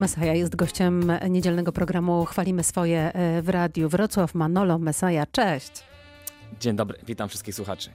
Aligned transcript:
Mesaja 0.00 0.34
jest 0.34 0.56
gościem 0.56 1.12
niedzielnego 1.30 1.72
programu 1.72 2.24
Chwalimy 2.24 2.62
swoje 2.62 3.12
e, 3.12 3.42
w 3.42 3.48
radiu. 3.48 3.88
Wrocław 3.88 4.34
Manolo 4.34 4.78
Mesaja, 4.78 5.26
cześć. 5.26 5.70
Dzień 6.60 6.76
dobry, 6.76 6.98
witam 7.06 7.28
wszystkich 7.28 7.54
słuchaczy. 7.54 7.90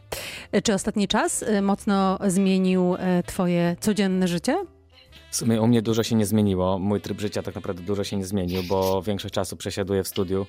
E, 0.51 0.61
czy 0.61 0.73
ostatni 0.73 1.07
czas 1.07 1.43
e, 1.43 1.61
mocno 1.61 2.19
zmienił 2.27 2.95
twoje 3.25 3.75
codzienne 3.79 4.27
życie? 4.27 4.65
W 5.31 5.35
sumie 5.35 5.61
u 5.61 5.67
mnie 5.67 5.81
dużo 5.81 6.03
się 6.03 6.15
nie 6.15 6.25
zmieniło. 6.25 6.79
Mój 6.79 7.01
tryb 7.01 7.21
życia 7.21 7.43
tak 7.43 7.55
naprawdę 7.55 7.83
dużo 7.83 8.03
się 8.03 8.17
nie 8.17 8.25
zmienił, 8.25 8.63
bo 8.63 9.01
większość 9.01 9.33
czasu 9.33 9.57
przesiaduję 9.57 10.03
w 10.03 10.07
studiu. 10.07 10.45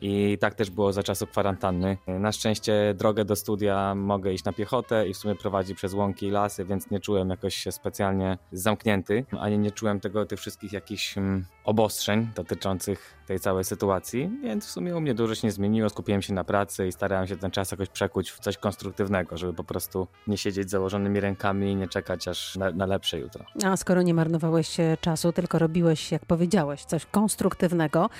I 0.00 0.38
tak 0.40 0.54
też 0.54 0.70
było 0.70 0.92
za 0.92 1.02
czasu 1.02 1.26
kwarantanny. 1.26 1.96
Na 2.06 2.32
szczęście 2.32 2.94
drogę 2.94 3.24
do 3.24 3.36
studia 3.36 3.94
mogę 3.94 4.32
iść 4.32 4.44
na 4.44 4.52
piechotę 4.52 5.08
i 5.08 5.14
w 5.14 5.16
sumie 5.16 5.34
prowadzi 5.34 5.74
przez 5.74 5.94
łąki 5.94 6.26
i 6.26 6.30
lasy, 6.30 6.64
więc 6.64 6.90
nie 6.90 7.00
czułem 7.00 7.30
jakoś 7.30 7.54
się 7.54 7.72
specjalnie 7.72 8.38
zamknięty, 8.52 9.24
ani 9.40 9.58
nie 9.58 9.70
czułem 9.70 10.00
tego, 10.00 10.26
tych 10.26 10.38
wszystkich 10.38 10.72
jakichś 10.72 11.18
mm, 11.18 11.44
obostrzeń 11.64 12.28
dotyczących 12.36 13.18
tej 13.26 13.40
całej 13.40 13.64
sytuacji, 13.64 14.30
więc 14.42 14.66
w 14.66 14.70
sumie 14.70 14.96
u 14.96 15.00
mnie 15.00 15.14
dużo 15.14 15.34
się 15.34 15.46
nie 15.46 15.52
zmieniło. 15.52 15.88
Skupiłem 15.88 16.22
się 16.22 16.34
na 16.34 16.44
pracy 16.44 16.86
i 16.86 16.92
starałem 16.92 17.26
się 17.26 17.36
ten 17.36 17.50
czas 17.50 17.70
jakoś 17.70 17.88
przekuć 17.88 18.30
w 18.30 18.38
coś 18.38 18.56
konstruktywnego, 18.56 19.36
żeby 19.36 19.54
po 19.54 19.64
prostu 19.64 20.06
nie 20.26 20.38
siedzieć 20.38 20.70
założonymi 20.70 21.20
rękami 21.20 21.72
i 21.72 21.76
nie 21.76 21.88
czekać 21.88 22.28
aż 22.28 22.56
na, 22.56 22.70
na 22.70 22.86
lepsze 22.86 23.18
jutro. 23.18 23.44
A 23.64 23.76
skoro 23.76 24.02
nie 24.02 24.14
marnowałeś 24.14 24.76
czasu, 25.00 25.32
tylko 25.32 25.58
robiłeś, 25.58 26.12
jak 26.12 26.26
powiedziałeś, 26.26 26.84
coś 26.84 27.06
konstruktywnego, 27.06 28.10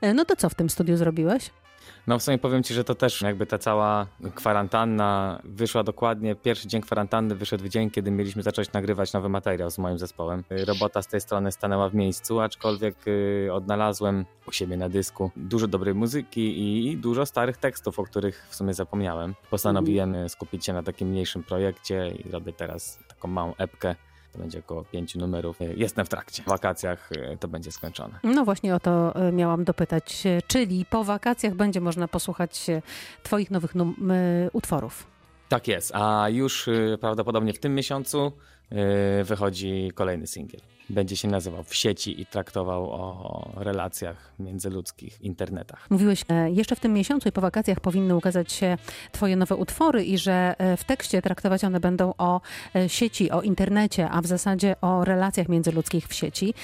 e, 0.00 0.14
no 0.14 0.24
to 0.24 0.36
co 0.36 0.48
w 0.48 0.54
tym 0.54 0.70
studiu 0.70 0.96
zrobiłeś? 0.96 1.25
No 2.06 2.18
w 2.18 2.22
sumie 2.22 2.38
powiem 2.38 2.62
Ci, 2.62 2.74
że 2.74 2.84
to 2.84 2.94
też 2.94 3.22
jakby 3.22 3.46
ta 3.46 3.58
cała 3.58 4.06
kwarantanna 4.34 5.40
wyszła 5.44 5.82
dokładnie, 5.84 6.34
pierwszy 6.34 6.68
dzień 6.68 6.82
kwarantanny 6.82 7.34
wyszedł 7.34 7.64
w 7.64 7.68
dzień, 7.68 7.90
kiedy 7.90 8.10
mieliśmy 8.10 8.42
zacząć 8.42 8.72
nagrywać 8.72 9.12
nowy 9.12 9.28
materiał 9.28 9.70
z 9.70 9.78
moim 9.78 9.98
zespołem. 9.98 10.44
Robota 10.50 11.02
z 11.02 11.06
tej 11.06 11.20
strony 11.20 11.52
stanęła 11.52 11.88
w 11.88 11.94
miejscu, 11.94 12.40
aczkolwiek 12.40 12.96
y, 13.08 13.48
odnalazłem 13.52 14.24
u 14.48 14.52
siebie 14.52 14.76
na 14.76 14.88
dysku 14.88 15.30
dużo 15.36 15.68
dobrej 15.68 15.94
muzyki 15.94 16.88
i 16.90 16.96
dużo 16.96 17.26
starych 17.26 17.56
tekstów, 17.56 17.98
o 17.98 18.04
których 18.04 18.46
w 18.50 18.54
sumie 18.54 18.74
zapomniałem. 18.74 19.34
Postanowiłem 19.50 20.08
mhm. 20.08 20.28
skupić 20.28 20.66
się 20.66 20.72
na 20.72 20.82
takim 20.82 21.08
mniejszym 21.08 21.42
projekcie 21.42 22.08
i 22.08 22.30
robię 22.30 22.52
teraz 22.52 22.98
taką 23.08 23.28
małą 23.28 23.54
epkę 23.58 23.94
to 24.36 24.42
będzie 24.42 24.58
około 24.58 24.84
pięciu 24.84 25.18
numerów. 25.18 25.58
Jestem 25.76 26.06
w 26.06 26.08
trakcie. 26.08 26.42
W 26.42 26.46
wakacjach 26.46 27.10
e, 27.12 27.36
to 27.36 27.48
będzie 27.48 27.72
skończone. 27.72 28.18
No 28.22 28.44
właśnie 28.44 28.74
o 28.74 28.80
to 28.80 29.14
e, 29.14 29.32
miałam 29.32 29.64
dopytać. 29.64 30.24
Czyli 30.46 30.84
po 30.84 31.04
wakacjach 31.04 31.54
będzie 31.54 31.80
można 31.80 32.08
posłuchać 32.08 32.66
Twoich 33.22 33.50
nowych 33.50 33.74
utworów. 34.52 35.06
Tak 35.48 35.68
jest, 35.68 35.92
a 35.94 36.28
już 36.28 36.68
e, 36.68 36.98
prawdopodobnie 37.00 37.52
w 37.52 37.58
tym 37.58 37.74
miesiącu 37.74 38.32
wychodzi 39.24 39.90
kolejny 39.94 40.26
singiel 40.26 40.60
będzie 40.90 41.16
się 41.16 41.28
nazywał 41.28 41.64
w 41.64 41.74
sieci 41.74 42.20
i 42.20 42.26
traktował 42.26 42.90
o 42.90 43.50
relacjach 43.56 44.32
międzyludzkich 44.38 45.14
w 45.14 45.22
internetach. 45.22 45.86
Mówiłeś, 45.90 46.24
e, 46.28 46.50
jeszcze 46.50 46.76
w 46.76 46.80
tym 46.80 46.92
miesiącu 46.92 47.28
i 47.28 47.32
po 47.32 47.40
wakacjach 47.40 47.80
powinny 47.80 48.16
ukazać 48.16 48.52
się 48.52 48.78
Twoje 49.12 49.36
nowe 49.36 49.56
utwory 49.56 50.04
i 50.04 50.18
że 50.18 50.54
e, 50.58 50.76
w 50.76 50.84
tekście 50.84 51.22
traktować 51.22 51.64
one 51.64 51.80
będą 51.80 52.14
o 52.18 52.40
e, 52.74 52.88
sieci, 52.88 53.30
o 53.30 53.42
internecie, 53.42 54.10
a 54.10 54.22
w 54.22 54.26
zasadzie 54.26 54.80
o 54.80 55.04
relacjach 55.04 55.48
międzyludzkich 55.48 56.08
w 56.08 56.14
sieci. 56.14 56.54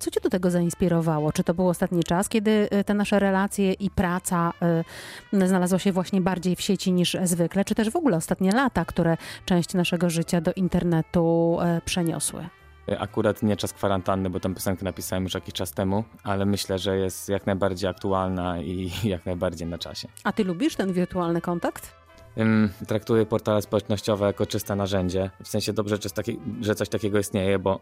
Co 0.00 0.10
Cię 0.10 0.20
do 0.20 0.30
tego 0.30 0.50
zainspirowało? 0.50 1.32
Czy 1.32 1.44
to 1.44 1.54
był 1.54 1.68
ostatni 1.68 2.04
czas, 2.04 2.28
kiedy 2.28 2.68
te 2.86 2.94
nasze 2.94 3.18
relacje 3.18 3.72
i 3.72 3.90
praca 3.90 4.52
znalazła 5.32 5.78
się 5.78 5.92
właśnie 5.92 6.20
bardziej 6.20 6.56
w 6.56 6.60
sieci 6.60 6.92
niż 6.92 7.16
zwykle, 7.24 7.64
czy 7.64 7.74
też 7.74 7.90
w 7.90 7.96
ogóle 7.96 8.16
ostatnie 8.16 8.52
lata, 8.52 8.84
które 8.84 9.16
część 9.44 9.74
naszego 9.74 10.10
życia 10.10 10.40
do 10.40 10.52
internetu 10.52 11.58
przeniosły? 11.84 12.48
Akurat 12.98 13.42
nie 13.42 13.56
czas 13.56 13.72
kwarantanny, 13.72 14.30
bo 14.30 14.40
tę 14.40 14.54
piosenkę 14.54 14.84
napisałem 14.84 15.24
już 15.24 15.34
jakiś 15.34 15.54
czas 15.54 15.72
temu, 15.72 16.04
ale 16.24 16.46
myślę, 16.46 16.78
że 16.78 16.96
jest 16.96 17.28
jak 17.28 17.46
najbardziej 17.46 17.90
aktualna 17.90 18.60
i 18.60 18.90
jak 19.14 19.26
najbardziej 19.26 19.68
na 19.68 19.78
czasie. 19.78 20.08
A 20.24 20.32
ty 20.32 20.44
lubisz 20.44 20.76
ten 20.76 20.92
wirtualny 20.92 21.40
kontakt? 21.40 21.92
Traktuję 22.86 23.26
portale 23.26 23.62
społecznościowe 23.62 24.26
jako 24.26 24.46
czyste 24.46 24.76
narzędzie. 24.76 25.30
W 25.42 25.48
sensie 25.48 25.72
dobrze, 25.72 25.96
że 26.60 26.74
coś 26.74 26.88
takiego 26.88 27.18
istnieje, 27.18 27.58
bo 27.58 27.80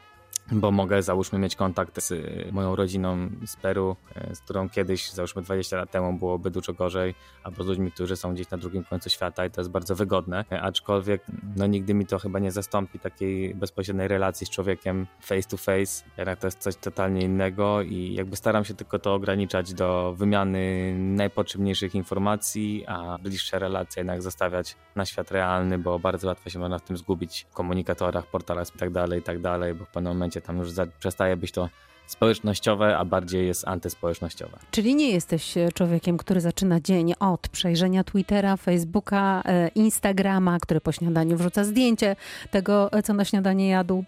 bo 0.52 0.70
mogę 0.70 1.02
załóżmy 1.02 1.38
mieć 1.38 1.56
kontakt 1.56 2.02
z 2.02 2.10
y, 2.10 2.48
moją 2.52 2.76
rodziną 2.76 3.28
z 3.46 3.56
Peru, 3.56 3.96
y, 4.30 4.34
z 4.34 4.40
którą 4.40 4.68
kiedyś, 4.68 5.10
załóżmy 5.10 5.42
20 5.42 5.76
lat 5.76 5.90
temu 5.90 6.12
byłoby 6.12 6.50
dużo 6.50 6.72
gorzej, 6.72 7.14
albo 7.42 7.64
z 7.64 7.66
ludźmi, 7.66 7.92
którzy 7.92 8.16
są 8.16 8.34
gdzieś 8.34 8.50
na 8.50 8.58
drugim 8.58 8.84
końcu 8.84 9.10
świata 9.10 9.46
i 9.46 9.50
to 9.50 9.60
jest 9.60 9.70
bardzo 9.70 9.94
wygodne, 9.94 10.44
y, 10.52 10.60
aczkolwiek 10.60 11.22
no 11.56 11.66
nigdy 11.66 11.94
mi 11.94 12.06
to 12.06 12.18
chyba 12.18 12.38
nie 12.38 12.52
zastąpi 12.52 12.98
takiej 12.98 13.54
bezpośredniej 13.54 14.08
relacji 14.08 14.46
z 14.46 14.50
człowiekiem 14.50 15.06
face 15.20 15.48
to 15.48 15.56
face, 15.56 16.04
jednak 16.18 16.38
to 16.38 16.46
jest 16.46 16.58
coś 16.58 16.76
totalnie 16.76 17.20
innego 17.20 17.82
i 17.82 18.14
jakby 18.14 18.36
staram 18.36 18.64
się 18.64 18.74
tylko 18.74 18.98
to 18.98 19.14
ograniczać 19.14 19.74
do 19.74 20.14
wymiany 20.18 20.94
najpotrzebniejszych 20.98 21.94
informacji, 21.94 22.84
a 22.86 23.18
bliższe 23.18 23.58
relacje 23.58 24.00
jednak 24.00 24.22
zostawiać 24.22 24.76
na 24.96 25.06
świat 25.06 25.30
realny, 25.30 25.78
bo 25.78 25.98
bardzo 25.98 26.28
łatwo 26.28 26.50
się 26.50 26.58
można 26.58 26.78
w 26.78 26.82
tym 26.82 26.96
zgubić 26.96 27.46
w 27.50 27.54
komunikatorach, 27.54 28.26
portalach 28.26 28.68
i 28.74 28.78
tak 28.78 28.90
dalej, 28.90 29.20
i 29.20 29.22
tak 29.22 29.38
bo 29.74 29.84
w 29.84 29.88
pewnym 29.88 30.12
momencie 30.24 30.40
tam 30.40 30.58
już 30.58 30.68
przestaje 30.98 31.36
być 31.36 31.52
to 31.52 31.68
społecznościowe, 32.06 32.98
a 32.98 33.04
bardziej 33.04 33.46
jest 33.46 33.68
antyspołecznościowe. 33.68 34.58
Czyli 34.70 34.94
nie 34.94 35.10
jesteś 35.10 35.56
e, 35.56 35.68
człowiekiem, 35.72 36.16
który 36.16 36.40
zaczyna 36.40 36.80
dzień 36.80 37.14
od 37.20 37.48
przejrzenia 37.48 38.04
Twittera, 38.04 38.56
Facebooka, 38.56 39.42
e, 39.44 39.68
Instagrama, 39.68 40.58
który 40.60 40.80
po 40.80 40.92
śniadaniu 40.92 41.36
wrzuca 41.36 41.64
zdjęcie 41.64 42.16
tego, 42.50 42.92
e, 42.92 43.02
co 43.02 43.14
na 43.14 43.24
śniadanie 43.24 43.68
jadł, 43.68 44.04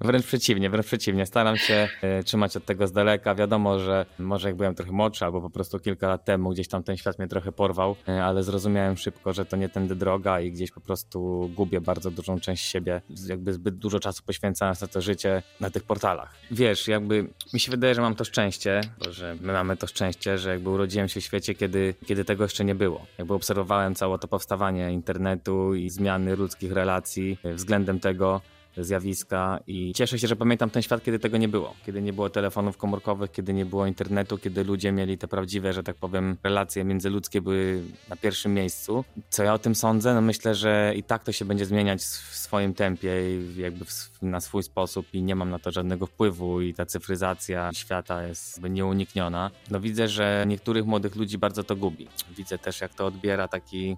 Wręcz 0.00 0.26
przeciwnie, 0.26 0.70
wręcz 0.70 0.86
przeciwnie. 0.86 1.26
Staram 1.26 1.56
się 1.56 1.88
e, 2.02 2.22
trzymać 2.22 2.56
od 2.56 2.64
tego 2.64 2.86
z 2.86 2.92
daleka. 2.92 3.34
Wiadomo, 3.34 3.78
że 3.78 4.06
może 4.18 4.48
jak 4.48 4.56
byłem 4.56 4.74
trochę 4.74 4.92
młodszy, 4.92 5.24
albo 5.24 5.40
po 5.40 5.50
prostu 5.50 5.78
kilka 5.78 6.08
lat 6.08 6.24
temu 6.24 6.50
gdzieś 6.50 6.68
tam 6.68 6.82
ten 6.82 6.96
świat 6.96 7.18
mnie 7.18 7.28
trochę 7.28 7.52
porwał, 7.52 7.96
e, 8.08 8.24
ale 8.24 8.42
zrozumiałem 8.42 8.96
szybko, 8.96 9.32
że 9.32 9.44
to 9.44 9.56
nie 9.56 9.68
tędy 9.68 9.94
droga 9.94 10.40
i 10.40 10.52
gdzieś 10.52 10.70
po 10.70 10.80
prostu 10.80 11.50
gubię 11.54 11.80
bardzo 11.80 12.10
dużą 12.10 12.40
część 12.40 12.64
siebie. 12.64 13.02
Jakby 13.26 13.52
zbyt 13.52 13.76
dużo 13.76 14.00
czasu 14.00 14.22
poświęcając 14.22 14.80
na 14.80 14.88
to 14.88 15.00
życie 15.00 15.42
na 15.60 15.70
tych 15.70 15.82
portalach. 15.82 16.34
Wiesz, 16.50 16.88
jakby 16.88 17.28
mi 17.54 17.60
się 17.60 17.70
wydaje, 17.70 17.94
że 17.94 18.00
mam 18.00 18.14
to 18.14 18.24
szczęście, 18.24 18.80
że 19.10 19.36
my 19.40 19.52
mamy 19.52 19.76
to 19.76 19.86
szczęście, 19.86 20.38
że 20.38 20.50
jakby 20.50 20.70
urodziłem 20.70 21.08
się 21.08 21.20
w 21.20 21.24
świecie, 21.24 21.54
kiedy, 21.54 21.94
kiedy 22.06 22.24
tego 22.24 22.44
jeszcze 22.44 22.64
nie 22.64 22.74
było. 22.74 23.06
Jakby 23.18 23.34
obserwowałem 23.34 23.94
całe 23.94 24.18
to 24.18 24.28
powstawanie 24.28 24.92
internetu 24.92 25.74
i 25.74 25.90
zmiany 25.90 26.36
ludzkich 26.36 26.72
relacji 26.72 27.38
względem 27.54 28.00
tego, 28.00 28.40
zjawiska 28.76 29.60
i 29.66 29.92
cieszę 29.92 30.18
się, 30.18 30.28
że 30.28 30.36
pamiętam 30.36 30.70
ten 30.70 30.82
świat, 30.82 31.04
kiedy 31.04 31.18
tego 31.18 31.36
nie 31.36 31.48
było. 31.48 31.74
Kiedy 31.86 32.02
nie 32.02 32.12
było 32.12 32.30
telefonów 32.30 32.76
komórkowych, 32.76 33.32
kiedy 33.32 33.54
nie 33.54 33.64
było 33.64 33.86
internetu, 33.86 34.38
kiedy 34.38 34.64
ludzie 34.64 34.92
mieli 34.92 35.18
te 35.18 35.28
prawdziwe, 35.28 35.72
że 35.72 35.82
tak 35.82 35.96
powiem, 35.96 36.36
relacje 36.42 36.84
międzyludzkie 36.84 37.40
były 37.40 37.82
na 38.08 38.16
pierwszym 38.16 38.54
miejscu. 38.54 39.04
Co 39.30 39.42
ja 39.42 39.54
o 39.54 39.58
tym 39.58 39.74
sądzę? 39.74 40.14
No 40.14 40.20
myślę, 40.20 40.54
że 40.54 40.92
i 40.96 41.02
tak 41.02 41.24
to 41.24 41.32
się 41.32 41.44
będzie 41.44 41.66
zmieniać 41.66 42.00
w 42.02 42.36
swoim 42.36 42.74
tempie 42.74 43.38
i 43.40 43.60
jakby 43.60 43.84
na 44.22 44.40
swój 44.40 44.62
sposób 44.62 45.06
i 45.12 45.22
nie 45.22 45.34
mam 45.34 45.50
na 45.50 45.58
to 45.58 45.70
żadnego 45.70 46.06
wpływu 46.06 46.60
i 46.60 46.74
ta 46.74 46.86
cyfryzacja 46.86 47.70
świata 47.74 48.26
jest 48.26 48.62
nieunikniona. 48.62 49.50
No 49.70 49.80
widzę, 49.80 50.08
że 50.08 50.44
niektórych 50.48 50.86
młodych 50.86 51.16
ludzi 51.16 51.38
bardzo 51.38 51.64
to 51.64 51.76
gubi. 51.76 52.08
Widzę 52.36 52.58
też, 52.58 52.80
jak 52.80 52.94
to 52.94 53.06
odbiera 53.06 53.48
taki 53.48 53.96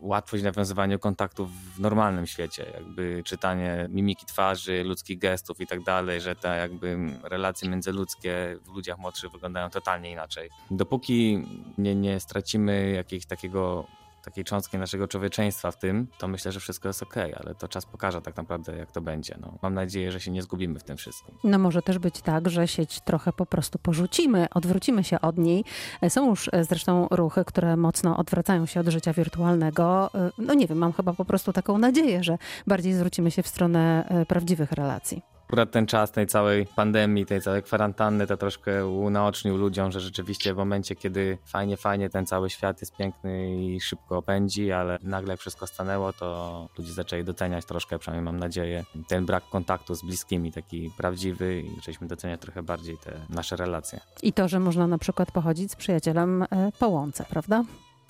łatwość 0.00 0.42
nawiązywania 0.42 0.98
kontaktów 0.98 1.50
w 1.76 1.80
normalnym 1.80 2.26
świecie, 2.26 2.66
jakby 2.74 3.22
czytanie 3.24 3.86
mimiki 3.90 4.26
twarzy, 4.26 4.84
ludzkich 4.84 5.18
gestów 5.18 5.60
i 5.60 5.66
tak 5.66 5.82
dalej, 5.82 6.20
że 6.20 6.36
te 6.36 6.56
jakby 6.56 6.98
relacje 7.22 7.68
międzyludzkie 7.68 8.58
w 8.64 8.74
ludziach 8.74 8.98
młodszych 8.98 9.32
wyglądają 9.32 9.70
totalnie 9.70 10.10
inaczej. 10.10 10.50
Dopóki 10.70 11.46
nie, 11.78 11.94
nie 11.94 12.20
stracimy 12.20 12.90
jakiegoś 12.90 13.26
takiego 13.26 13.86
takiej 14.28 14.44
cząstki 14.44 14.78
naszego 14.78 15.08
człowieczeństwa 15.08 15.70
w 15.70 15.78
tym, 15.78 16.06
to 16.18 16.28
myślę, 16.28 16.52
że 16.52 16.60
wszystko 16.60 16.88
jest 16.88 17.02
ok, 17.02 17.14
ale 17.16 17.54
to 17.54 17.68
czas 17.68 17.86
pokaże 17.86 18.22
tak 18.22 18.36
naprawdę, 18.36 18.76
jak 18.76 18.92
to 18.92 19.00
będzie. 19.00 19.36
No, 19.40 19.58
mam 19.62 19.74
nadzieję, 19.74 20.12
że 20.12 20.20
się 20.20 20.30
nie 20.30 20.42
zgubimy 20.42 20.78
w 20.78 20.84
tym 20.84 20.96
wszystkim. 20.96 21.34
No 21.44 21.58
może 21.58 21.82
też 21.82 21.98
być 21.98 22.20
tak, 22.22 22.48
że 22.48 22.68
sieć 22.68 23.00
trochę 23.00 23.32
po 23.32 23.46
prostu 23.46 23.78
porzucimy, 23.78 24.46
odwrócimy 24.54 25.04
się 25.04 25.20
od 25.20 25.38
niej. 25.38 25.64
Są 26.08 26.30
już 26.30 26.50
e, 26.52 26.64
zresztą 26.64 27.08
ruchy, 27.10 27.44
które 27.44 27.76
mocno 27.76 28.16
odwracają 28.16 28.66
się 28.66 28.80
od 28.80 28.88
życia 28.88 29.12
wirtualnego. 29.12 30.10
E, 30.14 30.30
no 30.38 30.54
nie 30.54 30.66
wiem, 30.66 30.78
mam 30.78 30.92
chyba 30.92 31.12
po 31.12 31.24
prostu 31.24 31.52
taką 31.52 31.78
nadzieję, 31.78 32.24
że 32.24 32.38
bardziej 32.66 32.92
zwrócimy 32.92 33.30
się 33.30 33.42
w 33.42 33.48
stronę 33.48 34.08
e, 34.08 34.26
prawdziwych 34.26 34.72
relacji. 34.72 35.37
Akurat 35.48 35.70
ten 35.70 35.86
czas 35.86 36.12
tej 36.12 36.26
całej 36.26 36.66
pandemii, 36.66 37.26
tej 37.26 37.40
całej 37.40 37.62
kwarantanny 37.62 38.26
to 38.26 38.36
troszkę 38.36 38.86
unaocznił 38.86 39.56
ludziom, 39.56 39.92
że 39.92 40.00
rzeczywiście 40.00 40.54
w 40.54 40.56
momencie, 40.56 40.96
kiedy 40.96 41.38
fajnie, 41.46 41.76
fajnie 41.76 42.10
ten 42.10 42.26
cały 42.26 42.50
świat 42.50 42.80
jest 42.80 42.96
piękny 42.96 43.64
i 43.64 43.80
szybko 43.80 44.22
pędzi, 44.22 44.72
ale 44.72 44.98
nagle 45.02 45.36
wszystko 45.36 45.66
stanęło, 45.66 46.12
to 46.12 46.68
ludzie 46.78 46.92
zaczęli 46.92 47.24
doceniać 47.24 47.64
troszkę, 47.64 47.98
przynajmniej 47.98 48.24
mam 48.24 48.40
nadzieję, 48.40 48.84
ten 49.08 49.26
brak 49.26 49.44
kontaktu 49.48 49.94
z 49.94 50.02
bliskimi, 50.02 50.52
taki 50.52 50.90
prawdziwy 50.96 51.62
i 51.62 51.76
zaczęliśmy 51.76 52.06
doceniać 52.06 52.40
trochę 52.40 52.62
bardziej 52.62 52.98
te 52.98 53.20
nasze 53.30 53.56
relacje. 53.56 54.00
I 54.22 54.32
to, 54.32 54.48
że 54.48 54.60
można 54.60 54.86
na 54.86 54.98
przykład 54.98 55.32
pochodzić 55.32 55.72
z 55.72 55.76
przyjacielem 55.76 56.42
e, 56.42 56.46
po 56.78 56.88
łące, 56.88 57.24
prawda? 57.30 57.64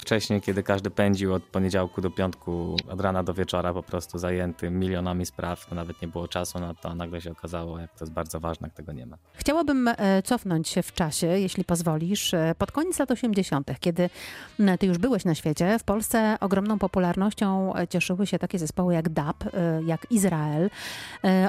Wcześniej, 0.08 0.40
kiedy 0.40 0.62
każdy 0.62 0.90
pędził 0.90 1.34
od 1.34 1.42
poniedziałku 1.42 2.00
do 2.00 2.10
piątku, 2.10 2.76
od 2.90 3.00
rana 3.00 3.22
do 3.22 3.34
wieczora 3.34 3.72
po 3.72 3.82
prostu 3.82 4.18
zajęty 4.18 4.70
milionami 4.70 5.26
spraw, 5.26 5.66
to 5.66 5.74
nawet 5.74 6.02
nie 6.02 6.08
było 6.08 6.28
czasu 6.28 6.58
na 6.58 6.74
to, 6.74 6.88
a 6.88 6.94
nagle 6.94 7.20
się 7.20 7.30
okazało, 7.30 7.78
jak 7.78 7.92
to 7.92 8.04
jest 8.04 8.12
bardzo 8.12 8.40
ważne, 8.40 8.66
jak 8.66 8.74
tego 8.74 8.92
nie 8.92 9.06
ma. 9.06 9.18
Chciałabym 9.34 9.88
e, 9.88 10.22
cofnąć 10.22 10.68
się 10.68 10.82
w 10.82 10.92
czasie, 10.92 11.26
jeśli 11.26 11.64
pozwolisz, 11.64 12.34
e, 12.34 12.54
pod 12.58 12.72
koniec 12.72 12.98
lat 12.98 13.10
80., 13.10 13.70
kiedy 13.80 14.10
ty 14.80 14.86
już 14.86 14.98
byłeś 14.98 15.24
na 15.24 15.34
świecie. 15.34 15.78
W 15.78 15.84
Polsce 15.84 16.36
ogromną 16.40 16.78
popularnością 16.78 17.72
cieszyły 17.90 18.26
się 18.26 18.38
takie 18.38 18.58
zespoły 18.58 18.94
jak 18.94 19.08
DAB, 19.08 19.44
jak 19.86 20.06
Izrael. 20.10 20.70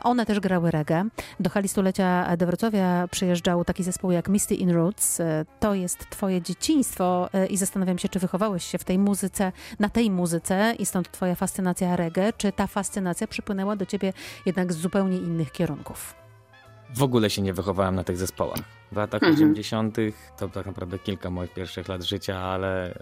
One 0.03 0.25
też 0.25 0.39
grały 0.39 0.71
reggae. 0.71 1.05
Do 1.39 1.49
hali 1.49 1.67
stulecia 1.67 2.37
do 2.37 2.45
Wrocławia 2.45 3.07
przyjeżdżał 3.07 3.65
taki 3.65 3.83
zespół 3.83 4.11
jak 4.11 4.29
Misty 4.29 4.55
in 4.55 4.69
Roots. 4.69 5.21
To 5.59 5.73
jest 5.73 6.09
twoje 6.09 6.41
dzieciństwo 6.41 7.29
i 7.49 7.57
zastanawiam 7.57 7.97
się, 7.97 8.09
czy 8.09 8.19
wychowałeś 8.49 8.63
się 8.63 8.77
w 8.77 8.83
tej 8.83 8.99
muzyce, 8.99 9.51
na 9.79 9.89
tej 9.89 10.11
muzyce 10.11 10.75
i 10.79 10.85
stąd 10.85 11.11
twoja 11.11 11.35
fascynacja 11.35 11.95
reggae, 11.95 12.33
czy 12.37 12.51
ta 12.51 12.67
fascynacja 12.67 13.27
przypłynęła 13.27 13.75
do 13.75 13.85
ciebie 13.85 14.13
jednak 14.45 14.73
z 14.73 14.77
zupełnie 14.77 15.17
innych 15.17 15.51
kierunków? 15.51 16.15
W 16.95 17.03
ogóle 17.03 17.29
się 17.29 17.41
nie 17.41 17.53
wychowałem 17.53 17.95
na 17.95 18.03
tych 18.03 18.17
zespołach. 18.17 18.59
W 18.91 18.95
latach 18.95 19.23
mhm. 19.23 19.33
80. 19.33 19.97
to 20.37 20.49
tak 20.49 20.65
naprawdę 20.65 20.99
kilka 20.99 21.29
moich 21.29 21.53
pierwszych 21.53 21.87
lat 21.87 22.03
życia, 22.03 22.37
ale 22.37 22.93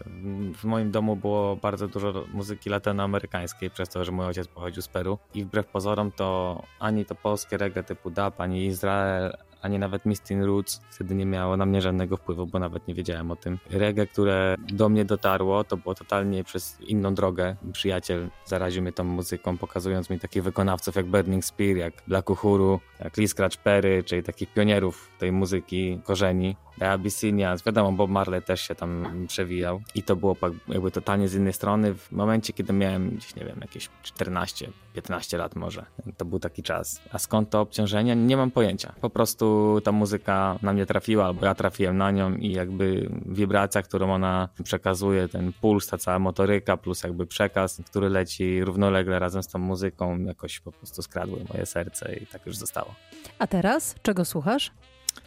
w 0.57 0.63
moim 0.63 0.91
domu 0.91 1.15
było 1.15 1.55
bardzo 1.55 1.87
dużo 1.87 2.25
muzyki 2.33 2.69
latinoamerykańskiej, 2.69 3.69
przez 3.69 3.89
to, 3.89 4.05
że 4.05 4.11
mój 4.11 4.25
ojciec 4.25 4.47
pochodził 4.47 4.81
z 4.81 4.87
Peru. 4.87 5.17
I 5.33 5.45
wbrew 5.45 5.65
pozorom 5.67 6.11
to 6.11 6.63
ani 6.79 7.05
to 7.05 7.15
polskie 7.15 7.57
reggae 7.57 7.83
typu 7.83 8.09
dub, 8.09 8.41
ani 8.41 8.65
Izrael, 8.65 9.37
ani 9.61 9.79
nawet 9.79 10.05
Mistin 10.05 10.43
Roots 10.43 10.81
wtedy 10.89 11.15
nie 11.15 11.25
miało 11.25 11.57
na 11.57 11.65
mnie 11.65 11.81
żadnego 11.81 12.17
wpływu, 12.17 12.47
bo 12.47 12.59
nawet 12.59 12.87
nie 12.87 12.93
wiedziałem 12.93 13.31
o 13.31 13.35
tym. 13.35 13.59
Reggae, 13.69 14.07
które 14.07 14.55
do 14.59 14.89
mnie 14.89 15.05
dotarło, 15.05 15.63
to 15.63 15.77
było 15.77 15.95
totalnie 15.95 16.43
przez 16.43 16.81
inną 16.81 17.15
drogę. 17.15 17.55
Przyjaciel 17.71 18.29
zaraził 18.45 18.81
mnie 18.81 18.91
tą 18.91 19.03
muzyką, 19.03 19.57
pokazując 19.57 20.09
mi 20.09 20.19
takich 20.19 20.43
wykonawców 20.43 20.95
jak 20.95 21.05
Burning 21.05 21.45
Spear, 21.45 21.77
jak 21.77 21.93
Black 22.07 22.29
Uhuru, 22.29 22.79
jak 22.99 23.17
Lee 23.17 23.27
Scratch 23.27 23.57
Perry, 23.57 24.03
czyli 24.03 24.23
takich 24.23 24.53
pionierów 24.53 25.09
tej 25.19 25.31
muzyki 25.31 25.99
korzeni. 26.03 26.55
Abyssinians, 26.81 27.63
wiadomo, 27.63 27.91
Bob 27.91 28.09
Marley 28.09 28.41
też 28.41 28.61
się 28.61 28.75
tam 28.75 29.25
przewijał 29.27 29.81
i 29.95 30.03
to 30.03 30.15
było 30.15 30.35
jakby 30.67 30.91
totalnie 30.91 31.27
z 31.27 31.35
innej 31.35 31.53
strony 31.53 31.93
w 31.93 32.11
momencie, 32.11 32.53
kiedy 32.53 32.73
miałem 32.73 33.09
gdzieś, 33.09 33.35
nie 33.35 33.45
wiem, 33.45 33.57
jakieś 33.61 33.89
14, 34.03 34.71
15 34.93 35.37
lat 35.37 35.55
może. 35.55 35.85
To 36.17 36.25
był 36.25 36.39
taki 36.39 36.63
czas. 36.63 37.01
A 37.11 37.19
skąd 37.19 37.49
to 37.49 37.61
obciążenie? 37.61 38.15
Nie 38.15 38.37
mam 38.37 38.51
pojęcia. 38.51 38.93
Po 39.01 39.09
prostu 39.09 39.77
ta 39.83 39.91
muzyka 39.91 40.59
na 40.61 40.73
mnie 40.73 40.85
trafiła, 40.85 41.25
albo 41.25 41.45
ja 41.45 41.55
trafiłem 41.55 41.97
na 41.97 42.11
nią 42.11 42.35
i 42.35 42.51
jakby 42.51 43.09
wibracja, 43.25 43.81
którą 43.81 44.13
ona 44.13 44.49
przekazuje, 44.63 45.27
ten 45.27 45.53
puls, 45.53 45.87
ta 45.87 45.97
cała 45.97 46.19
motoryka, 46.19 46.77
plus 46.77 47.03
jakby 47.03 47.27
przekaz, 47.27 47.81
który 47.85 48.09
leci 48.09 48.63
równolegle 48.63 49.19
razem 49.19 49.43
z 49.43 49.47
tą 49.47 49.59
muzyką, 49.59 50.19
jakoś 50.19 50.59
po 50.59 50.71
prostu 50.71 51.01
skradły 51.01 51.39
moje 51.53 51.65
serce 51.65 52.15
i 52.15 52.27
tak 52.27 52.45
już 52.45 52.57
zostało. 52.57 52.95
A 53.39 53.47
teraz 53.47 53.95
czego 54.01 54.25
słuchasz? 54.25 54.71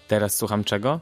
Teraz 0.08 0.37
słucham 0.37 0.64
czego? 0.64 1.00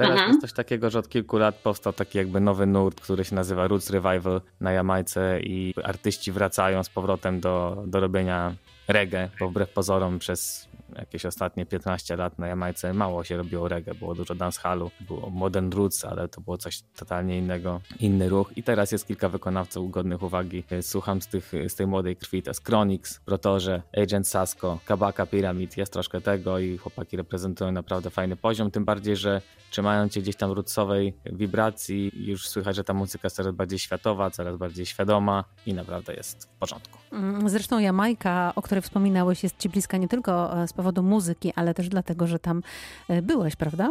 Teraz 0.00 0.12
mhm. 0.12 0.28
jest 0.28 0.40
coś 0.40 0.52
takiego, 0.52 0.90
że 0.90 0.98
od 0.98 1.08
kilku 1.08 1.38
lat 1.38 1.54
powstał 1.54 1.92
taki 1.92 2.18
jakby 2.18 2.40
nowy 2.40 2.66
nurt, 2.66 3.00
który 3.00 3.24
się 3.24 3.34
nazywa 3.34 3.68
Roots 3.68 3.90
Revival 3.90 4.40
na 4.60 4.72
Jamajce 4.72 5.40
i 5.40 5.74
artyści 5.84 6.32
wracają 6.32 6.84
z 6.84 6.88
powrotem 6.88 7.40
do, 7.40 7.84
do 7.86 8.00
robienia 8.00 8.54
reggae, 8.88 9.28
bo 9.40 9.48
wbrew 9.48 9.70
pozorom 9.70 10.18
przez 10.18 10.68
jakieś 10.98 11.26
ostatnie 11.26 11.66
15 11.66 12.16
lat 12.16 12.38
na 12.38 12.46
Jamajce 12.46 12.94
mało 12.94 13.24
się 13.24 13.36
robiło 13.36 13.68
reggae, 13.68 13.94
było 13.94 14.14
dużo 14.14 14.34
dancehallu, 14.34 14.90
było 15.00 15.30
modern 15.30 15.70
roots, 15.70 16.04
ale 16.04 16.28
to 16.28 16.40
było 16.40 16.58
coś 16.58 16.82
totalnie 16.96 17.38
innego, 17.38 17.80
inny 18.00 18.28
ruch. 18.28 18.52
I 18.56 18.62
teraz 18.62 18.92
jest 18.92 19.06
kilka 19.06 19.28
wykonawców 19.28 19.90
godnych 19.90 20.22
uwagi. 20.22 20.64
Słucham 20.80 21.22
z, 21.22 21.26
tych, 21.26 21.52
z 21.68 21.74
tej 21.74 21.86
młodej 21.86 22.16
krwi, 22.16 22.42
to 22.42 22.50
jest 22.50 22.64
Chronix, 22.64 23.20
Protorze, 23.20 23.82
Agent 24.02 24.28
Sasko, 24.28 24.78
Kabaka 24.84 25.26
Pyramid, 25.26 25.76
jest 25.76 25.92
troszkę 25.92 26.20
tego 26.20 26.58
i 26.58 26.78
chłopaki 26.78 27.16
reprezentują 27.16 27.72
naprawdę 27.72 28.10
fajny 28.10 28.36
poziom, 28.36 28.70
tym 28.70 28.84
bardziej, 28.84 29.16
że 29.16 29.42
trzymając 29.70 30.14
się 30.14 30.20
gdzieś 30.20 30.36
tam 30.36 30.52
rootsowej 30.52 31.16
wibracji. 31.32 32.12
Już 32.14 32.48
słychać, 32.48 32.76
że 32.76 32.84
ta 32.84 32.94
muzyka 32.94 33.26
jest 33.26 33.36
coraz 33.36 33.54
bardziej 33.54 33.78
światowa, 33.78 34.30
coraz 34.30 34.56
bardziej 34.56 34.86
świadoma 34.86 35.44
i 35.66 35.74
naprawdę 35.74 36.14
jest 36.14 36.44
w 36.44 36.58
porządku. 36.58 36.98
Mm, 37.12 37.48
zresztą 37.48 37.78
Jamajka, 37.78 38.52
o 38.56 38.62
której 38.62 38.82
wspominałeś, 38.82 39.42
jest 39.42 39.58
ci 39.58 39.68
bliska 39.68 39.96
nie 39.96 40.08
tylko 40.08 40.62
e, 40.62 40.68
z 40.68 40.72
powodu 40.80 41.02
muzyki, 41.02 41.52
ale 41.56 41.74
też 41.74 41.88
dlatego, 41.88 42.26
że 42.26 42.38
tam 42.38 42.62
e, 43.08 43.22
byłeś, 43.22 43.56
prawda? 43.56 43.90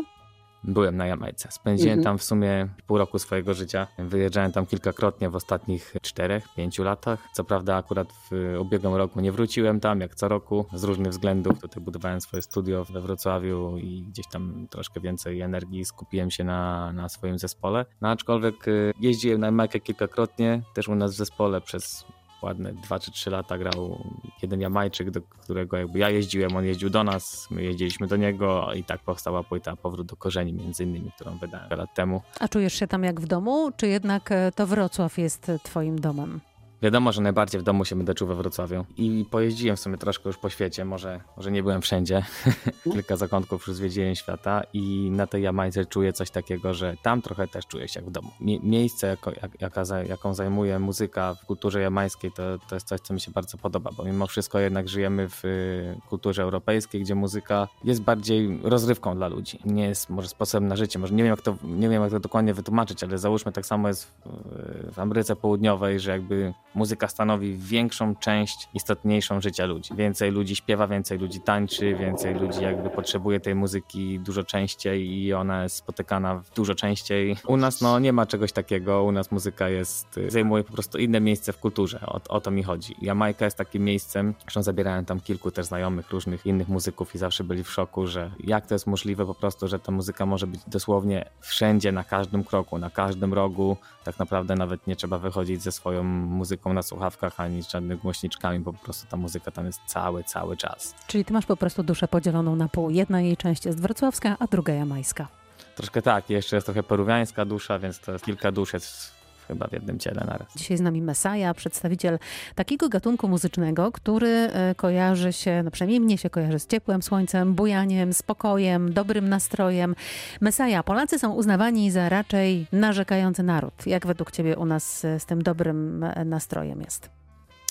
Byłem 0.63 0.97
na 0.97 1.07
Jamajce. 1.07 1.51
Spędziłem 1.51 1.99
mhm. 1.99 2.03
tam 2.03 2.17
w 2.17 2.23
sumie 2.23 2.67
pół 2.87 2.97
roku 2.97 3.19
swojego 3.19 3.53
życia. 3.53 3.87
Wyjeżdżałem 3.97 4.51
tam 4.51 4.65
kilkakrotnie 4.65 5.29
w 5.29 5.35
ostatnich 5.35 5.93
czterech, 6.01 6.43
pięciu 6.55 6.83
latach. 6.83 7.27
Co 7.33 7.43
prawda 7.43 7.75
akurat 7.75 8.07
w 8.31 8.55
ubiegłym 8.59 8.95
roku 8.95 9.19
nie 9.19 9.31
wróciłem 9.31 9.79
tam, 9.79 10.01
jak 10.01 10.15
co 10.15 10.27
roku, 10.27 10.65
z 10.73 10.83
różnych 10.83 11.11
względów. 11.11 11.59
Tutaj 11.59 11.83
budowałem 11.83 12.21
swoje 12.21 12.41
studio 12.41 12.85
we 12.85 13.01
Wrocławiu 13.01 13.77
i 13.77 14.01
gdzieś 14.01 14.27
tam 14.27 14.67
troszkę 14.69 14.99
więcej 14.99 15.41
energii 15.41 15.85
skupiłem 15.85 16.31
się 16.31 16.43
na, 16.43 16.93
na 16.93 17.09
swoim 17.09 17.39
zespole. 17.39 17.85
No 18.01 18.09
aczkolwiek 18.09 18.67
y, 18.67 18.93
jeździłem 18.99 19.39
na 19.39 19.47
Jamajkę 19.47 19.79
kilkakrotnie, 19.79 20.61
też 20.73 20.87
u 20.87 20.95
nas 20.95 21.13
w 21.13 21.17
zespole 21.17 21.61
przez 21.61 22.05
ładne 22.41 22.73
2 22.73 22.99
czy 22.99 23.11
3 23.11 23.29
lata 23.29 23.57
grał 23.57 24.03
jeden 24.41 24.61
Jamajczyk, 24.61 25.11
do 25.11 25.21
którego 25.21 25.77
jakby 25.77 25.99
ja 25.99 26.09
jeździłem, 26.09 26.55
on 26.55 26.65
jeździł 26.65 26.89
do 26.89 27.03
nas, 27.03 27.47
my 27.51 27.63
jeździliśmy 27.63 28.07
do 28.07 28.15
niego 28.15 28.73
i 28.73 28.83
tak 28.83 29.01
powstała 29.01 29.43
płyta 29.43 29.75
Powrót 29.75 30.07
do 30.07 30.15
korzeni 30.15 30.53
między 30.53 30.83
innymi, 30.83 31.11
którą 31.15 31.37
wydałem 31.37 31.69
lat 31.69 31.93
temu. 31.93 32.21
A 32.39 32.47
czujesz 32.47 32.73
się 32.73 32.87
tam 32.87 33.03
jak 33.03 33.21
w 33.21 33.27
domu, 33.27 33.71
czy 33.77 33.87
jednak 33.87 34.31
e, 34.31 34.51
to 34.55 34.67
Wrocław 34.67 35.17
jest 35.17 35.51
twoim 35.63 35.99
domem? 35.99 36.39
Wiadomo, 36.81 37.11
że 37.11 37.21
najbardziej 37.21 37.61
w 37.61 37.63
domu 37.63 37.85
się 37.85 37.95
będę 37.95 38.13
czuł 38.13 38.27
we 38.27 38.35
Wrocławiu. 38.35 38.85
I 38.97 39.25
pojeździłem 39.31 39.77
w 39.77 39.79
sumie 39.79 39.97
troszkę 39.97 40.29
już 40.29 40.37
po 40.37 40.49
świecie, 40.49 40.85
może, 40.85 41.21
może 41.37 41.51
nie 41.51 41.63
byłem 41.63 41.81
wszędzie. 41.81 42.25
Kilka 42.93 43.15
zakątków 43.15 43.67
już 43.67 43.75
zwiedziłem 43.75 44.15
świata 44.15 44.61
i 44.73 45.11
na 45.11 45.27
tej 45.27 45.43
Jamajce 45.43 45.85
czuję 45.85 46.13
coś 46.13 46.31
takiego, 46.31 46.73
że 46.73 46.95
tam 47.03 47.21
trochę 47.21 47.47
też 47.47 47.67
czuję 47.67 47.87
się 47.87 47.99
jak 47.99 48.09
w 48.09 48.11
domu. 48.11 48.31
Mie 48.41 48.59
miejsce, 48.59 49.07
jako, 49.07 49.31
jak, 49.31 49.61
jaka, 49.61 49.83
jaką 50.07 50.33
zajmuje 50.33 50.79
muzyka 50.79 51.35
w 51.35 51.45
kulturze 51.45 51.81
jamańskiej, 51.81 52.31
to, 52.31 52.43
to 52.69 52.75
jest 52.75 52.87
coś, 52.87 52.99
co 53.01 53.13
mi 53.13 53.21
się 53.21 53.31
bardzo 53.31 53.57
podoba, 53.57 53.91
bo 53.97 54.03
mimo 54.03 54.27
wszystko 54.27 54.59
jednak 54.59 54.89
żyjemy 54.89 55.29
w 55.29 55.45
y, 55.45 55.95
kulturze 56.09 56.43
europejskiej, 56.43 57.01
gdzie 57.01 57.15
muzyka 57.15 57.67
jest 57.83 58.01
bardziej 58.01 58.59
rozrywką 58.63 59.15
dla 59.15 59.27
ludzi. 59.27 59.59
Nie 59.65 59.87
jest 59.87 60.09
może 60.09 60.27
sposobem 60.27 60.67
na 60.67 60.75
życie. 60.75 60.99
Może 60.99 61.13
nie 61.13 61.23
wiem, 61.23 61.31
jak 61.31 61.41
to, 61.41 61.57
nie 61.63 61.89
wiem, 61.89 62.01
jak 62.01 62.11
to 62.11 62.19
dokładnie 62.19 62.53
wytłumaczyć, 62.53 63.03
ale 63.03 63.17
załóżmy 63.17 63.51
tak 63.51 63.65
samo 63.65 63.87
jest 63.87 64.05
w, 64.05 64.93
w 64.93 64.99
Ameryce 64.99 65.35
Południowej, 65.35 65.99
że 65.99 66.11
jakby 66.11 66.53
muzyka 66.75 67.07
stanowi 67.07 67.57
większą 67.57 68.15
część 68.15 68.69
istotniejszą 68.73 69.41
życia 69.41 69.65
ludzi. 69.65 69.95
Więcej 69.95 70.31
ludzi 70.31 70.55
śpiewa, 70.55 70.87
więcej 70.87 71.17
ludzi 71.17 71.41
tańczy, 71.41 71.95
więcej 71.95 72.35
ludzi 72.35 72.61
jakby 72.61 72.89
potrzebuje 72.89 73.39
tej 73.39 73.55
muzyki 73.55 74.19
dużo 74.19 74.43
częściej 74.43 75.11
i 75.11 75.33
ona 75.33 75.63
jest 75.63 75.75
spotykana 75.75 76.41
dużo 76.55 76.75
częściej. 76.75 77.35
U 77.47 77.57
nas 77.57 77.81
no 77.81 77.99
nie 77.99 78.13
ma 78.13 78.25
czegoś 78.25 78.51
takiego, 78.51 79.03
u 79.03 79.11
nas 79.11 79.31
muzyka 79.31 79.69
jest, 79.69 80.19
zajmuje 80.27 80.63
po 80.63 80.73
prostu 80.73 80.97
inne 80.97 81.19
miejsce 81.21 81.53
w 81.53 81.57
kulturze, 81.57 81.99
o, 82.05 82.19
o 82.29 82.41
to 82.41 82.51
mi 82.51 82.63
chodzi. 82.63 82.95
Jamajka 83.01 83.45
jest 83.45 83.57
takim 83.57 83.83
miejscem, 83.83 84.33
zresztą 84.41 84.63
zabierałem 84.63 85.05
tam 85.05 85.19
kilku 85.19 85.51
też 85.51 85.65
znajomych, 85.65 86.09
różnych 86.09 86.45
innych 86.45 86.67
muzyków 86.67 87.15
i 87.15 87.17
zawsze 87.17 87.43
byli 87.43 87.63
w 87.63 87.71
szoku, 87.71 88.07
że 88.07 88.31
jak 88.39 88.67
to 88.67 88.75
jest 88.75 88.87
możliwe 88.87 89.25
po 89.25 89.35
prostu, 89.35 89.67
że 89.67 89.79
ta 89.79 89.91
muzyka 89.91 90.25
może 90.25 90.47
być 90.47 90.61
dosłownie 90.67 91.29
wszędzie, 91.41 91.91
na 91.91 92.03
każdym 92.03 92.43
kroku, 92.43 92.77
na 92.77 92.89
każdym 92.89 93.33
rogu, 93.33 93.77
tak 94.03 94.19
naprawdę 94.19 94.55
nawet 94.55 94.87
nie 94.87 94.95
trzeba 94.95 95.17
wychodzić 95.17 95.61
ze 95.61 95.71
swoją 95.71 96.03
muzyką 96.03 96.58
na 96.65 96.81
słuchawkach 96.81 97.39
ani 97.39 97.63
z 97.63 97.69
żadnymi 97.69 98.01
głośniczkami, 98.01 98.59
bo 98.59 98.73
po 98.73 98.79
prostu 98.79 99.07
ta 99.07 99.17
muzyka 99.17 99.51
tam 99.51 99.65
jest 99.65 99.81
cały, 99.85 100.23
cały 100.23 100.57
czas. 100.57 100.95
Czyli 101.07 101.25
ty 101.25 101.33
masz 101.33 101.45
po 101.45 101.57
prostu 101.57 101.83
duszę 101.83 102.07
podzieloną 102.07 102.55
na 102.55 102.67
pół. 102.67 102.89
Jedna 102.89 103.21
jej 103.21 103.37
część 103.37 103.65
jest 103.65 103.81
wrocławska, 103.81 104.35
a 104.39 104.47
druga 104.47 104.73
jamajska. 104.73 105.27
Troszkę 105.75 106.01
tak, 106.01 106.29
jeszcze 106.29 106.55
jest 106.55 106.65
trochę 106.65 106.83
peruwiańska 106.83 107.45
dusza, 107.45 107.79
więc 107.79 107.99
to 107.99 108.11
jest 108.11 108.25
kilka 108.25 108.51
dusz 108.51 108.73
jest 108.73 109.18
chyba 109.49 109.67
w 109.67 109.71
jednym 109.71 109.99
ciele 109.99 110.23
naraz. 110.27 110.47
Dzisiaj 110.55 110.77
z 110.77 110.81
nami 110.81 111.01
Mesaja, 111.01 111.53
przedstawiciel 111.53 112.19
takiego 112.55 112.89
gatunku 112.89 113.27
muzycznego, 113.27 113.91
który 113.91 114.27
e, 114.27 114.75
kojarzy 114.75 115.33
się, 115.33 115.63
no 115.63 115.71
przynajmniej 115.71 115.99
mnie 115.99 116.17
się 116.17 116.29
kojarzy 116.29 116.59
z 116.59 116.67
ciepłem 116.67 117.01
słońcem, 117.01 117.53
bujaniem, 117.53 118.13
spokojem, 118.13 118.93
dobrym 118.93 119.29
nastrojem. 119.29 119.95
Mesaja, 120.41 120.83
Polacy 120.83 121.19
są 121.19 121.33
uznawani 121.33 121.91
za 121.91 122.09
raczej 122.09 122.67
narzekający 122.71 123.43
naród. 123.43 123.87
Jak 123.87 124.07
według 124.07 124.31
ciebie 124.31 124.57
u 124.57 124.65
nas 124.65 124.99
z 124.99 125.25
tym 125.25 125.43
dobrym 125.43 126.03
e, 126.03 126.25
nastrojem 126.25 126.81
jest? 126.81 127.18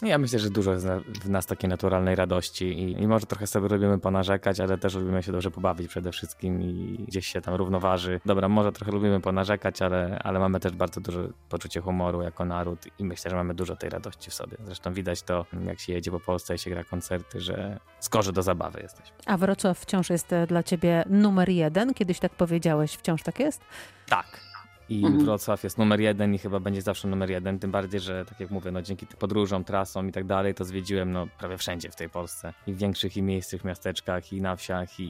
Ja 0.03 0.19
myślę, 0.19 0.39
że 0.39 0.51
dużo 0.51 0.73
jest 0.73 0.87
w 1.23 1.31
nas 1.31 1.47
takiej 1.47 1.71
naturalnej 1.71 2.17
radości 2.17 2.65
i, 2.65 3.03
i 3.03 3.07
może 3.09 3.27
trochę 3.27 3.47
sobie 3.47 3.69
lubimy 3.69 3.99
ponarzekać, 3.99 4.61
ale 4.61 4.79
też 4.79 4.95
lubimy 4.95 5.23
się 5.23 5.33
dobrze 5.33 5.51
pobawić 5.51 5.89
przede 5.89 6.13
wszystkim 6.13 6.63
i 6.63 7.05
gdzieś 7.09 7.27
się 7.27 7.41
tam 7.41 7.55
równoważy. 7.55 8.21
Dobra, 8.27 8.49
może 8.49 8.73
trochę 8.73 8.93
lubimy 8.93 9.21
ponarzekać, 9.21 9.83
ale, 9.83 10.19
ale 10.25 10.39
mamy 10.39 10.61
też 10.61 10.73
bardzo 10.73 11.01
duże 11.01 11.29
poczucie 11.49 11.81
humoru 11.81 12.23
jako 12.23 12.45
naród 12.45 12.87
i 12.99 13.05
myślę, 13.05 13.31
że 13.31 13.37
mamy 13.37 13.55
dużo 13.55 13.77
tej 13.77 13.91
radości 13.91 14.31
w 14.31 14.35
sobie. 14.35 14.57
Zresztą 14.65 14.93
widać 14.93 15.23
to, 15.23 15.47
jak 15.67 15.81
się 15.81 15.93
jedzie 15.93 16.11
po 16.11 16.21
Polsce 16.21 16.55
i 16.55 16.59
się 16.59 16.71
gra 16.71 16.85
koncerty, 16.85 17.41
że 17.41 17.81
skorzy 18.01 18.33
do 18.33 18.43
zabawy 18.43 18.81
jesteś. 18.83 19.13
A 19.27 19.37
Wrocław 19.37 19.79
wciąż 19.79 20.11
jest 20.11 20.35
dla 20.49 20.63
ciebie 20.63 21.05
numer 21.11 21.49
jeden? 21.49 21.95
Kiedyś 21.95 22.19
tak 22.19 22.33
powiedziałeś, 22.33 22.95
wciąż 22.95 23.23
tak 23.23 23.41
jest? 23.41 23.61
Tak, 24.09 24.41
i 24.89 25.05
mhm. 25.05 25.25
Wrocław 25.25 25.65
jest 25.65 25.79
numer 25.79 26.01
jeden 26.01 26.35
i 26.35 26.39
chyba 26.39 26.61
będzie 26.61 26.83
zawsze 26.83 27.09
numer 27.09 27.31
jeden, 27.31 27.59
tym 27.59 27.71
bardziej, 27.71 28.01
że 28.01 28.25
tak 28.25 28.41
jak 28.41 28.51
mówię, 28.51 28.71
no 28.71 28.83
dzięki 28.83 29.07
podróżom, 29.07 29.65
trasom 29.65 30.09
i 30.09 30.13
tak 30.13 30.25
dalej, 30.25 30.55
to 30.55 30.65
zwiedziłem 30.65 31.13
no 31.13 31.27
prawie 31.39 31.59
wszędzie 31.59 31.91
w 31.91 31.97
tej 31.97 32.11
Polsce 32.11 32.55
i 32.67 32.73
w 32.73 32.79
większych 32.79 33.17
i 33.17 33.23
mniejszych 33.23 33.65
miasteczkach 33.65 34.33
i 34.33 34.41
na 34.41 34.57
wsiach 34.57 35.01
i, 35.01 35.05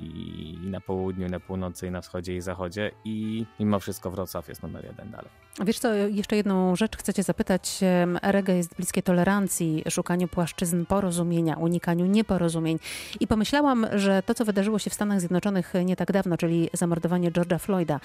i 0.65 0.71
na 0.71 0.81
południu, 0.81 1.27
i 1.27 1.31
na 1.31 1.41
północy 1.41 1.87
i 1.87 1.91
na 1.91 2.01
wschodzie 2.01 2.37
i 2.37 2.41
zachodzie 2.41 2.91
i 3.05 3.47
mimo 3.61 3.81
wszystko 3.81 4.11
Wrocław 4.11 4.49
jest 4.49 4.63
numer 4.63 4.85
jeden 4.85 5.11
dalej. 5.11 5.31
Wiesz 5.65 5.79
co, 5.79 5.95
jeszcze 5.95 6.37
jedną 6.37 6.77
rzecz 6.77 6.97
chcę 6.97 7.15
cię 7.15 7.23
zapytać. 7.23 7.81
Reggae 8.23 8.57
jest 8.57 8.75
bliskie 8.75 9.03
tolerancji, 9.03 9.85
szukaniu 9.91 10.29
płaszczyzn 10.29 10.85
porozumienia, 10.85 11.57
unikaniu 11.57 12.07
nieporozumień. 12.07 12.79
I 13.21 13.27
pomyślałam, 13.27 13.87
że 13.95 14.23
to, 14.23 14.35
co 14.35 14.45
wydarzyło 14.45 14.79
się 14.79 14.91
w 14.91 14.95
Stanach 14.95 15.21
Zjednoczonych 15.21 15.73
nie 15.85 15.97
tak 15.97 16.12
dawno, 16.12 16.37
czyli 16.37 16.71
zamordowanie 16.73 17.33
George'a 17.33 17.59
Floyda, 17.59 18.00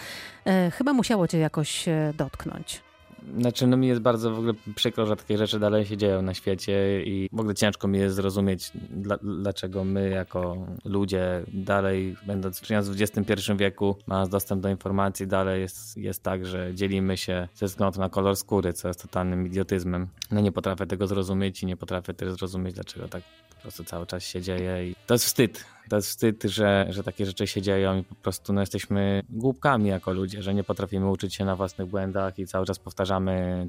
e, 0.45 0.71
chyba 0.71 0.93
musiało 0.93 1.27
cię 1.27 1.37
jakoś 1.37 1.87
e, 1.87 2.13
dotknąć. 2.17 2.92
Znaczy, 3.39 3.67
no 3.67 3.77
mi 3.77 3.87
jest 3.87 4.01
bardzo 4.01 4.31
w 4.31 4.37
ogóle 4.37 4.53
przykro, 4.75 5.05
że 5.05 5.15
takie 5.15 5.37
rzeczy 5.37 5.59
dalej 5.59 5.85
się 5.85 5.97
dzieją 5.97 6.21
na 6.21 6.33
świecie 6.33 7.03
i 7.03 7.29
w 7.33 7.39
ogóle 7.39 7.55
ciężko 7.55 7.87
mi 7.87 7.99
jest 7.99 8.15
zrozumieć, 8.15 8.71
dla, 8.89 9.17
dlaczego 9.17 9.83
my 9.83 10.09
jako 10.09 10.67
ludzie 10.85 11.43
dalej, 11.53 12.15
będąc 12.27 12.59
w 12.59 12.71
XXI 12.71 13.33
wieku, 13.57 13.95
mając 14.07 14.29
dostęp 14.29 14.61
do 14.61 14.69
informacji, 14.69 15.27
dalej 15.27 15.61
jest, 15.61 15.97
jest 15.97 16.23
tak, 16.23 16.45
że 16.45 16.75
dzielimy 16.75 17.17
się 17.17 17.47
ze 17.55 17.65
względu 17.65 17.99
na 17.99 18.09
kolor 18.09 18.35
skóry, 18.35 18.73
co 18.73 18.87
jest 18.87 19.01
totalnym 19.01 19.47
idiotyzmem. 19.47 20.07
No 20.31 20.41
nie 20.41 20.51
potrafię 20.51 20.85
tego 20.85 21.07
zrozumieć 21.07 21.63
i 21.63 21.65
nie 21.65 21.77
potrafię 21.77 22.13
też 22.13 22.33
zrozumieć, 22.33 22.73
dlaczego 22.73 23.07
tak 23.07 23.23
po 23.55 23.61
prostu 23.61 23.83
cały 23.83 24.05
czas 24.05 24.23
się 24.23 24.41
dzieje 24.41 24.89
i 24.89 24.95
to 25.07 25.13
jest 25.13 25.25
wstyd. 25.25 25.65
To 25.89 25.95
jest 25.95 26.07
wstyd, 26.07 26.43
że, 26.43 26.87
że 26.89 27.03
takie 27.03 27.25
rzeczy 27.25 27.47
się 27.47 27.61
dzieją 27.61 27.97
i 27.97 28.03
po 28.03 28.15
prostu 28.15 28.53
no, 28.53 28.61
jesteśmy 28.61 29.23
głupkami 29.29 29.89
jako 29.89 30.13
ludzie, 30.13 30.41
że 30.41 30.53
nie 30.53 30.63
potrafimy 30.63 31.09
uczyć 31.09 31.35
się 31.35 31.45
na 31.45 31.55
własnych 31.55 31.87
błędach 31.87 32.39
i 32.39 32.47
cały 32.47 32.65
czas 32.65 32.79
powtarzamy 32.79 33.12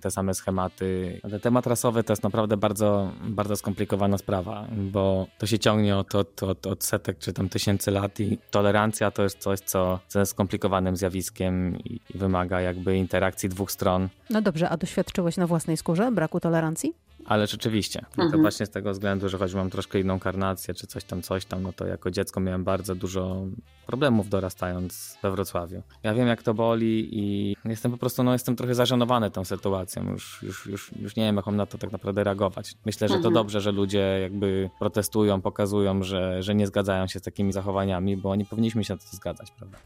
te 0.02 0.10
same 0.10 0.34
schematy. 0.34 1.20
Ale 1.22 1.40
temat 1.40 1.66
rasowy 1.66 2.04
to 2.04 2.12
jest 2.12 2.22
naprawdę 2.22 2.56
bardzo, 2.56 3.12
bardzo 3.24 3.56
skomplikowana 3.56 4.18
sprawa, 4.18 4.66
bo 4.72 5.26
to 5.38 5.46
się 5.46 5.58
ciągnie 5.58 5.96
od, 5.96 6.14
od, 6.14 6.42
od, 6.42 6.66
od 6.66 6.84
setek 6.84 7.18
czy 7.18 7.32
tam 7.32 7.48
tysięcy 7.48 7.90
lat 7.90 8.20
i 8.20 8.38
tolerancja 8.50 9.10
to 9.10 9.22
jest 9.22 9.38
coś, 9.38 9.60
co, 9.60 10.00
co 10.08 10.18
jest 10.18 10.32
skomplikowanym 10.32 10.96
zjawiskiem 10.96 11.78
i, 11.78 12.00
i 12.14 12.18
wymaga 12.18 12.60
jakby 12.60 12.96
interakcji 12.96 13.48
dwóch 13.48 13.70
stron. 13.70 14.08
No 14.30 14.42
dobrze, 14.42 14.68
a 14.68 14.76
doświadczyłeś 14.76 15.36
na 15.36 15.46
własnej 15.46 15.76
skórze 15.76 16.12
braku 16.12 16.40
tolerancji? 16.40 17.03
Ale 17.26 17.46
rzeczywiście, 17.46 18.04
mhm. 18.10 18.30
to 18.30 18.38
właśnie 18.38 18.66
z 18.66 18.70
tego 18.70 18.92
względu, 18.92 19.28
że 19.28 19.38
choć 19.38 19.54
mam 19.54 19.70
troszkę 19.70 20.00
inną 20.00 20.18
karnację, 20.18 20.74
czy 20.74 20.86
coś 20.86 21.04
tam, 21.04 21.22
coś 21.22 21.44
tam, 21.44 21.62
no 21.62 21.72
to 21.72 21.86
jako 21.86 22.10
dziecko 22.10 22.40
miałem 22.40 22.64
bardzo 22.64 22.94
dużo 22.94 23.46
problemów 23.86 24.28
dorastając 24.28 25.18
we 25.22 25.30
Wrocławiu. 25.30 25.82
Ja 26.02 26.14
wiem, 26.14 26.28
jak 26.28 26.42
to 26.42 26.54
boli 26.54 27.08
i 27.12 27.56
jestem 27.64 27.92
po 27.92 27.98
prostu, 27.98 28.22
no 28.22 28.32
jestem 28.32 28.56
trochę 28.56 28.74
zażenowany 28.74 29.30
tą 29.30 29.44
sytuacją. 29.44 30.10
Już, 30.10 30.42
już, 30.42 30.66
już, 30.66 30.90
już 31.00 31.16
nie 31.16 31.22
wiem, 31.22 31.36
jak 31.36 31.46
mam 31.46 31.56
na 31.56 31.66
to 31.66 31.78
tak 31.78 31.92
naprawdę 31.92 32.24
reagować. 32.24 32.74
Myślę, 32.86 33.08
że 33.08 33.14
to 33.14 33.16
mhm. 33.16 33.34
dobrze, 33.34 33.60
że 33.60 33.72
ludzie 33.72 34.18
jakby 34.22 34.70
protestują, 34.78 35.40
pokazują, 35.40 36.02
że, 36.02 36.42
że 36.42 36.54
nie 36.54 36.66
zgadzają 36.66 37.06
się 37.06 37.18
z 37.18 37.22
takimi 37.22 37.52
zachowaniami, 37.52 38.16
bo 38.16 38.36
nie 38.36 38.44
powinniśmy 38.44 38.84
się 38.84 38.94
na 38.94 38.98
to 38.98 39.16
zgadzać, 39.16 39.50
prawda? 39.50 39.78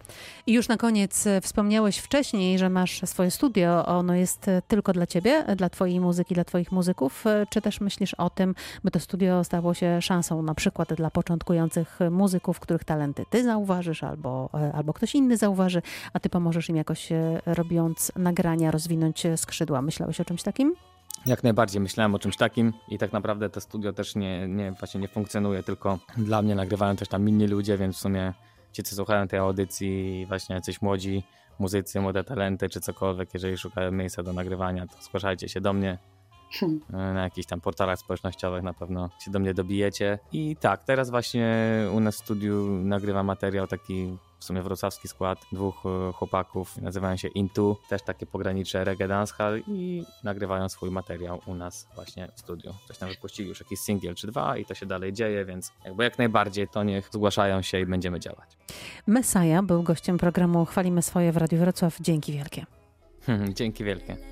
I 0.46 0.52
już 0.52 0.68
na 0.68 0.76
koniec 0.76 1.26
e, 1.26 1.40
wspomniałeś 1.40 1.98
wcześniej, 1.98 2.58
że 2.58 2.70
masz 2.70 3.00
swoje 3.04 3.30
studio. 3.30 3.86
Ono 3.86 4.14
jest 4.14 4.48
e, 4.48 4.62
tylko 4.68 4.92
dla 4.92 5.06
ciebie, 5.06 5.44
dla 5.56 5.70
twojej 5.70 6.00
muzyki, 6.00 6.34
dla 6.34 6.44
twoich 6.44 6.72
muzyków. 6.72 7.24
Czy 7.50 7.60
też 7.60 7.80
myślisz 7.80 8.14
o 8.14 8.30
tym, 8.30 8.54
by 8.84 8.90
to 8.90 9.00
studio 9.00 9.44
stało 9.44 9.74
się 9.74 10.02
szansą 10.02 10.42
na 10.42 10.54
przykład 10.54 10.94
dla 10.94 11.10
początkujących 11.10 11.98
muzyków, 12.10 12.60
których 12.60 12.84
talenty 12.84 13.24
ty 13.30 13.44
zauważysz 13.44 14.02
albo, 14.02 14.50
e, 14.54 14.72
albo 14.72 14.92
ktoś 14.92 15.14
inny 15.14 15.36
zauważy, 15.36 15.82
a 16.12 16.20
ty 16.20 16.28
pomożesz 16.28 16.68
im 16.68 16.76
jakoś 16.76 17.12
e, 17.12 17.40
robiąc 17.46 18.12
nagrania, 18.16 18.70
rozwinąć 18.70 19.22
skrzydła. 19.36 19.82
Myślałeś 19.82 20.20
o 20.20 20.24
czymś 20.24 20.42
takim? 20.42 20.74
Jak 21.26 21.42
najbardziej 21.42 21.80
myślałem 21.80 22.14
o 22.14 22.18
czymś 22.18 22.36
takim 22.36 22.72
i 22.88 22.98
tak 22.98 23.12
naprawdę 23.12 23.50
to 23.50 23.60
studio 23.60 23.92
też 23.92 24.16
nie, 24.16 24.48
nie, 24.48 24.72
właśnie 24.72 25.00
nie 25.00 25.08
funkcjonuje 25.08 25.62
tylko 25.62 25.98
dla 26.16 26.42
mnie, 26.42 26.54
nagrywają 26.54 26.96
też 26.96 27.08
tam 27.08 27.28
inni 27.28 27.46
ludzie, 27.46 27.78
więc 27.78 27.96
w 27.96 27.98
sumie 27.98 28.34
ci, 28.72 28.82
co 28.82 28.96
słuchają 28.96 29.28
tej 29.28 29.38
audycji, 29.38 30.26
właśnie 30.26 30.54
jacyś 30.54 30.82
młodzi 30.82 31.22
muzycy, 31.58 32.00
młode 32.00 32.24
talenty 32.24 32.68
czy 32.68 32.80
cokolwiek, 32.80 33.34
jeżeli 33.34 33.58
szukają 33.58 33.92
miejsca 33.92 34.22
do 34.22 34.32
nagrywania, 34.32 34.86
to 34.86 35.02
zgłaszajcie 35.02 35.48
się 35.48 35.60
do 35.60 35.72
mnie. 35.72 35.98
Hmm. 36.50 36.80
Na 36.90 37.22
jakichś 37.22 37.46
tam 37.46 37.60
portalach 37.60 37.98
społecznościowych 37.98 38.62
na 38.62 38.74
pewno 38.74 39.10
się 39.24 39.30
do 39.30 39.38
mnie 39.38 39.54
dobijecie. 39.54 40.18
I 40.32 40.56
tak, 40.56 40.84
teraz 40.84 41.10
właśnie 41.10 41.46
u 41.92 42.00
nas 42.00 42.16
w 42.16 42.18
studiu 42.18 42.66
nagrywa 42.68 43.22
materiał 43.22 43.66
taki 43.66 44.16
w 44.38 44.44
sumie 44.44 44.62
wrocławski 44.62 45.08
skład 45.08 45.38
dwóch 45.52 45.74
e, 45.86 46.12
chłopaków, 46.12 46.76
nazywają 46.76 47.16
się 47.16 47.28
Intu, 47.28 47.76
też 47.88 48.02
takie 48.02 48.26
pogranicze 48.26 48.84
reggae 48.84 49.08
dancehall 49.08 49.62
i 49.66 50.04
nagrywają 50.24 50.68
swój 50.68 50.90
materiał 50.90 51.40
u 51.46 51.54
nas 51.54 51.88
właśnie 51.94 52.28
w 52.34 52.40
studiu. 52.40 52.74
Coś 52.88 52.98
tam 52.98 53.08
wypuścili 53.08 53.48
już 53.48 53.60
jakiś 53.60 53.80
singiel 53.80 54.14
czy 54.14 54.26
dwa 54.26 54.56
i 54.56 54.64
to 54.64 54.74
się 54.74 54.86
dalej 54.86 55.12
dzieje, 55.12 55.44
więc 55.44 55.72
jakby 55.84 56.04
jak 56.04 56.18
najbardziej 56.18 56.68
to 56.68 56.82
niech 56.82 57.08
zgłaszają 57.12 57.62
się 57.62 57.80
i 57.80 57.86
będziemy 57.86 58.20
działać. 58.20 58.48
Mesaja 59.06 59.62
był 59.62 59.82
gościem 59.82 60.18
programu 60.18 60.64
Chwalimy 60.64 61.02
swoje 61.02 61.32
w 61.32 61.36
Radiu 61.36 61.58
Wrocław. 61.58 62.00
Dzięki 62.00 62.32
wielkie. 62.32 62.66
Dzięki 63.54 63.84
wielkie. 63.84 64.16